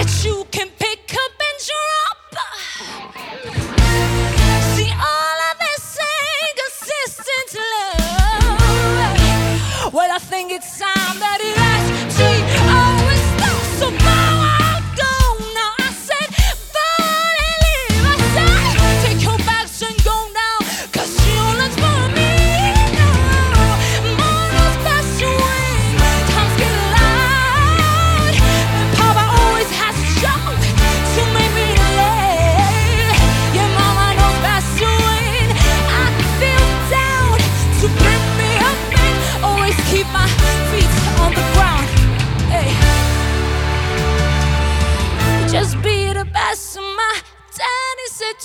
[0.00, 2.16] that you can pick up and drop.
[4.74, 5.98] See, all of this
[6.48, 8.32] inconsistent love.
[9.92, 11.84] Well, I think it's time that it has
[12.16, 12.28] to
[12.80, 13.60] always stop.
[13.78, 13.86] So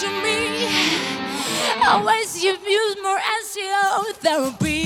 [0.00, 0.68] to me.
[1.86, 4.85] Always use more as your therapy.